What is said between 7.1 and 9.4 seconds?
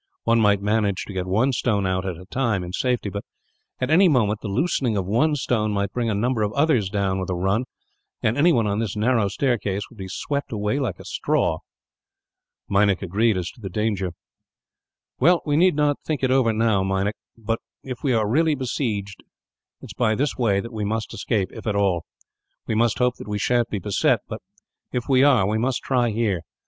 with a run; and anyone on this narrow